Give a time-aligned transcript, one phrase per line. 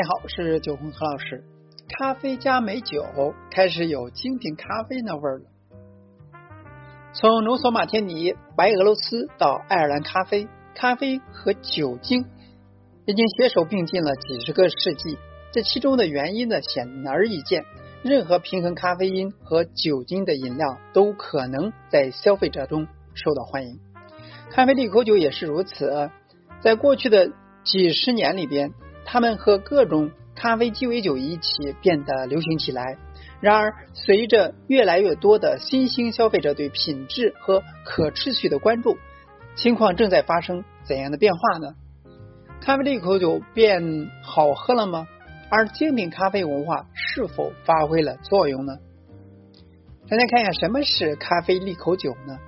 [0.00, 1.44] 大家好，我是九红何老师。
[1.86, 3.04] 咖啡加美酒
[3.50, 5.44] 开始有精品咖啡那味儿了。
[7.12, 12.24] 从浓缩马天尼、白俄罗斯到爱尔兰咖啡，咖啡和酒精
[13.04, 15.18] 已经携手并进了几十个世纪。
[15.52, 17.66] 这其中的原因呢，显而易见。
[18.02, 23.78] 任何平衡咖啡因和酒精的饮料都可能在消费者中受到欢迎。
[24.48, 26.08] 咖啡利口酒也是如此。
[26.62, 27.30] 在过去的
[27.64, 28.72] 几十年里边，
[29.12, 32.96] 他们和各种咖啡鸡尾酒一起变得流行起来。
[33.40, 38.98] 然而，随着越来越多的新兴消费者对品质和可持续的关注，
[39.56, 41.74] 情况正在发生怎样的变化呢？
[42.60, 43.82] 咖啡利口酒变
[44.22, 45.08] 好喝了吗？
[45.50, 48.78] 而精品咖啡文化是否发挥了作用呢？
[50.08, 52.38] 大家看一下什么是咖啡利口酒呢？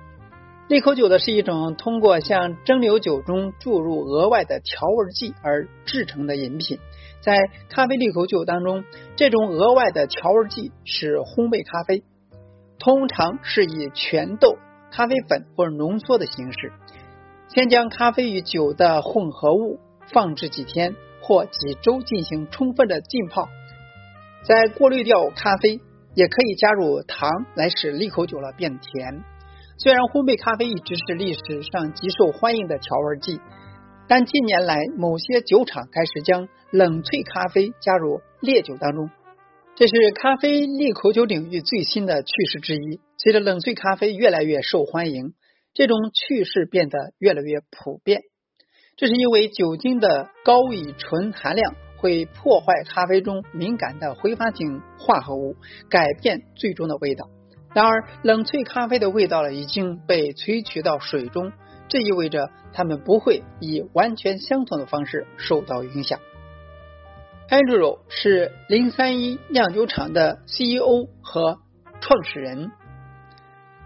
[0.69, 6.79] 利口酒的是一种通过向蒸馏酒中注入额外的调味剂而制成的饮品。
[7.21, 7.37] 在
[7.69, 8.85] 咖啡利口酒当中，
[9.17, 12.03] 这种额外的调味剂是烘焙咖啡，
[12.79, 14.57] 通常是以全豆、
[14.89, 16.71] 咖啡粉或者浓缩的形式，
[17.49, 19.79] 先将咖啡与酒的混合物
[20.13, 23.49] 放置几天或几周进行充分的浸泡，
[24.43, 25.81] 再过滤掉咖啡，
[26.15, 29.23] 也可以加入糖来使利口酒了变甜。
[29.77, 33.41] 虽然烘焙咖啡一直是历史上极受欢迎的调味剂，
[34.07, 39.09] 但近年来某些酒厂开始将冷萃咖啡加入烈酒当中，
[39.75, 42.99] 这是咖啡利口酒领域最新的趋势之一。
[43.17, 45.33] 随着冷萃咖啡越来越受欢迎，
[45.73, 48.21] 这种趋势变得越来越普遍。
[48.95, 55.55] 这是因为酒精的高乙醇含量会破坏咖啡中敏感的挥发性化合物，
[55.89, 57.27] 改变最终的味道。
[57.73, 61.51] 然而，冷萃咖啡的味道呢已经被萃取到水中，
[61.87, 66.19] 这意味着它们不会以完全相同的方式受到影响。
[67.49, 71.57] Andrew 是零三一酿酒厂的 CEO 和
[71.99, 72.71] 创始人。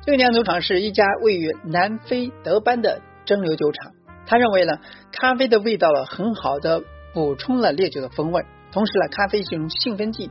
[0.06, 3.94] 这个酿酒厂是一家位于南非德班的蒸馏酒厂。
[4.25, 4.79] 他认为呢，
[5.12, 6.83] 咖啡的味道呢很好的
[7.13, 10.29] 补充了烈酒的风味，同时呢，咖啡是一种兴奋剂。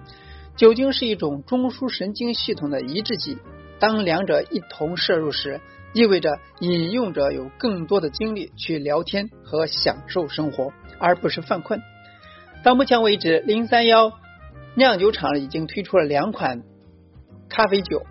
[0.56, 3.36] 酒精是一种中枢神经系统的抑制剂，
[3.78, 5.60] 当两者一同摄入时，
[5.92, 11.82] 意味着饮用者有更多的精力去聊天和享受生活，而不是犯困。
[12.64, 14.12] 到目前为止，零三幺
[14.74, 16.62] 酿酒厂已经推出了两款
[17.50, 18.06] 咖啡酒，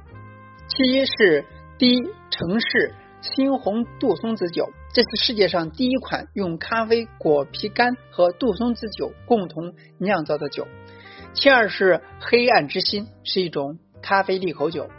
[0.67, 1.45] 其一是
[1.79, 10.67] 低城市猩红杜松子酒，这是世界上第一款用咖啡果皮干和杜松子酒共同酿造的酒。
[11.35, 14.89] 其二是黑暗之心，是一种咖啡利口酒，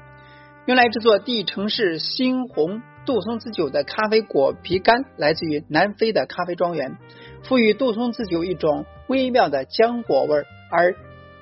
[0.67, 6.99] 用来制作地城市猩红杜松子酒的咖啡果皮干来自于南非的咖啡庄园，
[7.43, 10.95] 赋予杜松子酒一种微妙的浆果味，而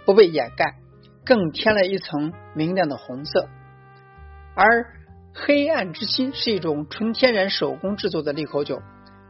[0.06, 0.77] 不被掩盖，
[1.25, 3.49] 更添了一层明亮的红色。
[4.55, 4.87] 而
[5.34, 8.81] 黑暗之心是一种纯天然手工制作的利口酒，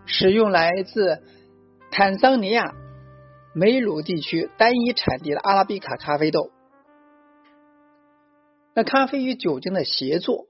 [0.05, 1.23] 使用来自
[1.91, 2.75] 坦桑尼亚。
[3.57, 6.51] 梅鲁地区单一产地的阿拉比卡咖啡豆。
[8.75, 10.47] 那咖啡与酒精的协作，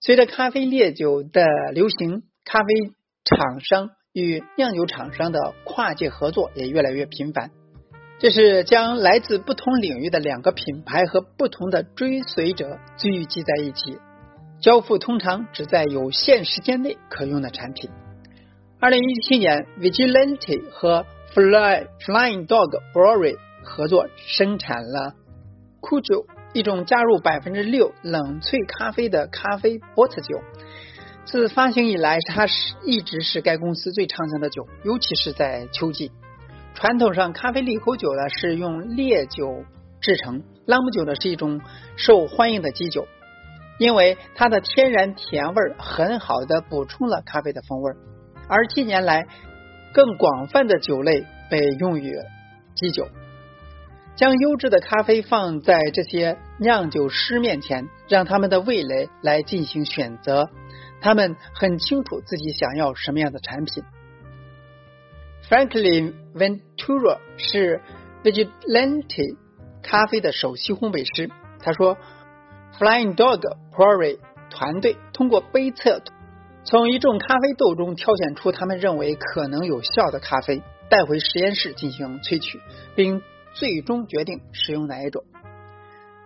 [0.00, 2.66] 随着咖啡烈酒的流行，咖啡
[3.24, 7.50] 厂商与酿酒厂商的跨界合作也越来越频繁。
[8.20, 13.98] 这是将来自不同领域的两个品牌和不同的追随者聚集在一起，
[14.60, 17.90] 交付通常只在有限时间内可用的产品。
[18.78, 21.04] 二零一七年，Vigilante 和
[21.34, 25.14] Fly Flying Dog Brewery 合作生产了
[25.80, 30.40] Kujo，一种加入百分之六冷萃咖啡的咖啡波特酒。
[31.24, 36.12] 自发行以来，它是一直是该公司最畅销的酒，尤其是在秋季。
[36.74, 39.64] 传统上，咖啡利口酒呢是用烈酒
[40.00, 41.60] 制成，朗姆酒呢是一种
[41.96, 43.08] 受欢迎的基酒，
[43.80, 47.92] 因为它的天然甜味很好的补充了咖啡的风味。
[48.46, 49.26] 而近年来，
[49.94, 52.12] 更广泛的酒类被用于
[52.74, 53.08] 基酒，
[54.16, 60.50] 将优质的咖啡放在这些酿酒师面前，让他们的味蕾来进行选择。
[61.00, 63.84] 他们很清楚自己想要什么样的产品。
[65.48, 67.80] Franklin Ventura 是
[68.24, 69.36] Vigilante
[69.82, 71.30] 咖啡的首席烘焙师。
[71.60, 71.96] 他说
[72.78, 74.18] ：“Flying Dog Brewery
[74.50, 76.02] 团队通过杯测。”
[76.64, 82.58] 从一众咖啡豆中挑选出他们认为可能有效的咖啡，带回实验室进行萃取，
[82.96, 83.22] 并
[83.52, 85.24] 最终决定使用哪一种。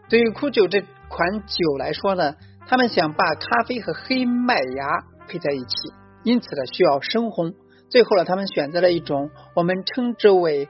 [0.09, 2.37] 对于苦酒这款酒来说呢，
[2.69, 5.93] 他们想把咖啡和黑麦芽配在一起，
[6.23, 7.55] 因此呢需要深烘。
[7.91, 10.69] 最后呢，他们选择了一种我们称之为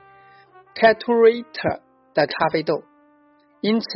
[0.75, 1.81] Caturate
[2.15, 2.83] 的咖啡豆，
[3.61, 3.87] 因此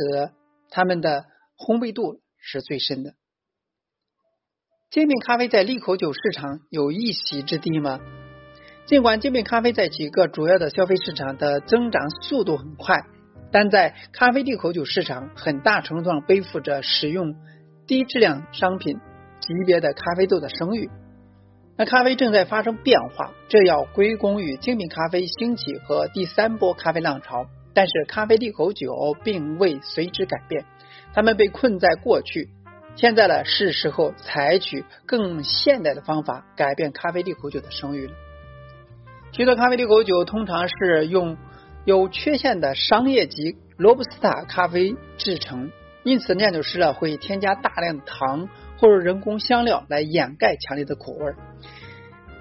[0.69, 1.25] 它们的
[1.57, 3.15] 烘焙度是最深的。
[4.93, 7.99] 精品咖啡在利口酒市场有一席之地吗？
[8.85, 13.03] 尽管精品咖啡在几个主要的消费市场的增长速度很快，
[13.51, 17.33] 但在咖啡利口酒市场，很大程度上背负着使用
[17.87, 18.97] 低质量商品
[19.39, 20.91] 级别的咖啡豆的声誉。
[21.75, 27.47] 那咖啡正在发生变化，这要归功于精品咖啡兴起和第三波咖啡浪潮。
[27.73, 30.65] 但是咖啡利口酒并未随之改变，
[31.15, 32.49] 他们被困在过去。
[32.95, 38.13] 现在呢，是时候采取更现代的方法改变咖啡利口酒的声誉了。
[39.31, 41.35] 许多咖啡利口酒通常是用
[41.85, 45.71] 有缺陷的商业级罗布斯塔咖啡制成，
[46.03, 48.47] 因此酿酒师呢会添加大量的糖
[48.77, 51.33] 或者人工香料来掩盖强烈的苦味。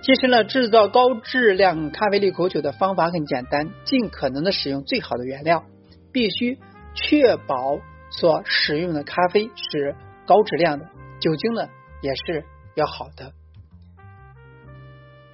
[0.03, 5.65] 其实呢，制造高质量咖啡利口酒的方法很简单，尽可能的使用最好的原料，
[6.13, 6.59] 必须
[6.95, 7.79] 确保
[8.11, 9.95] 所使用的咖啡是。
[10.27, 10.87] 高质量的
[11.21, 11.69] 酒精呢，
[12.03, 13.33] 也是要好的。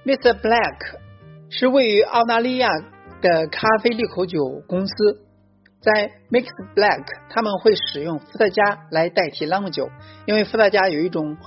[0.05, 0.33] Mr.
[0.39, 0.97] Black
[1.49, 2.69] 是位于澳大利亚
[3.21, 4.93] 的咖啡利口酒公司，
[5.81, 9.89] 在 Mix Black 他们会使用伏特加来代替朗姆酒，
[10.25, 11.37] 因为伏特加有一种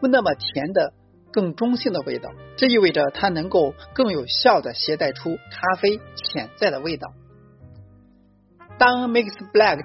[0.00, 0.92] 不那么甜的、
[1.32, 7.12] 更中性的味道，这意味着它能够更有效的携带出咖啡潜在的味道。
[8.78, 9.84] 当 Mix Black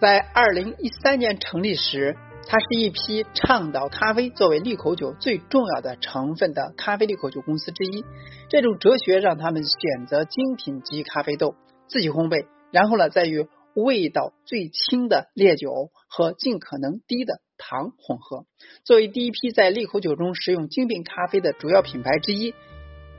[0.00, 2.16] 在二零一三年成立时，
[2.46, 8.04] 它是一批倡导咖啡作为利口酒最重要的成分的咖啡利口酒公司之一。
[8.48, 11.54] 这种哲学让他们选择精品级咖啡豆
[11.88, 18.44] 自己烘焙，然后呢再与味道最轻的烈酒和尽可能低的糖混合。
[18.84, 22.52] 作为第一批在利口酒中使用精品咖啡的主要品牌之一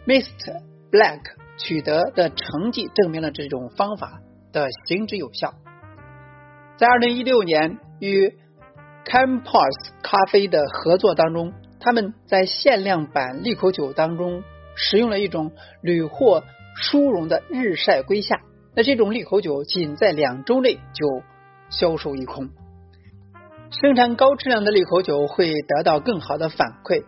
[0.06, 0.62] ，Mist
[0.92, 1.22] Black
[1.58, 4.22] 取得的成绩证明了这种方法
[4.52, 5.56] 的行之有效。
[6.78, 8.36] 在二零一六年与
[9.06, 14.44] Campos 咖啡的合作当中，他们在限量版利口酒当中
[14.76, 15.52] 使用了一种
[15.82, 16.44] 屡获
[16.76, 18.40] 殊荣的日晒归夏。
[18.76, 21.22] 那这种利口酒仅在两周内就
[21.70, 22.50] 销售一空。
[23.70, 27.04] 生产高质量的利口酒会得到更好的反馈。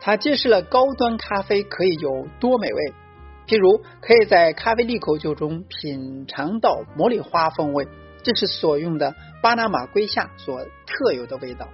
[0.00, 2.92] 它揭示了高端咖啡可以有多美味。
[3.46, 7.86] 譬如，可以在咖啡利口酒中品尝到茉莉花风味。
[8.24, 11.68] 这是所用的巴拿马瑰夏所特有的味道。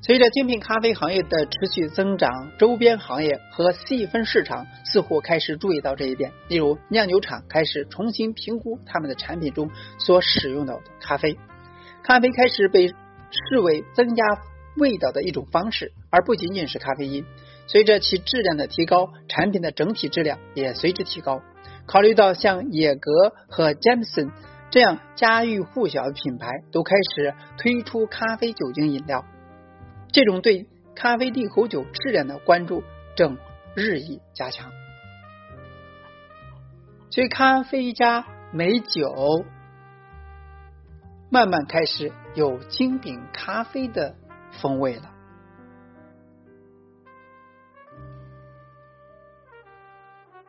[0.00, 6.30] 随着精品咖啡行业的持续增长，周边行业和细分市场似乎开始注意到这一点。
[6.48, 11.38] 例如，酿酒厂开始重新评估他们的产品中所使用的咖啡。
[12.02, 14.22] 咖啡开始被视为增加
[14.76, 17.24] 味道的一种方式，而不仅仅是咖啡因。
[17.66, 21.40] 随着其质量的提高，产品的整体质量也随之提高。
[21.86, 23.10] 考虑到像野格
[23.48, 24.30] 和詹姆森。
[24.74, 29.24] 这样家喻户晓的品牌都开始推出咖啡酒精饮料，
[30.10, 30.66] 这种对
[30.96, 32.82] 咖啡利口酒质量的关注
[33.14, 33.38] 正
[33.76, 34.72] 日益加强。
[37.08, 39.44] 所以，咖啡加美酒
[41.30, 44.16] 慢慢开始有精品咖啡的
[44.60, 45.13] 风味了。